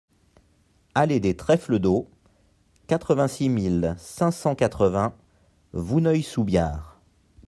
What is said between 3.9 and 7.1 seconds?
cinq cent quatre-vingts Vouneuil-sous-Biard